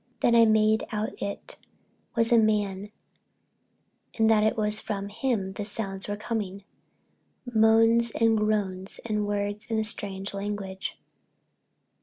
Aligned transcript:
Then 0.21 0.33
I 0.33 0.45
made 0.45 0.83
out 0.91 1.11
it 1.21 1.57
was 2.15 2.31
a 2.31 2.39
man 2.39 2.91
and 4.17 4.27
that 4.31 4.41
it 4.43 4.57
was 4.57 4.81
from 4.81 5.09
him 5.09 5.53
the 5.53 5.63
sounds 5.63 6.07
were 6.07 6.17
coming—moans 6.17 8.09
and 8.09 8.35
groans 8.35 8.99
and 9.05 9.27
words 9.27 9.69
in 9.69 9.77
a 9.77 9.83
strange 9.83 10.33
language. 10.33 10.97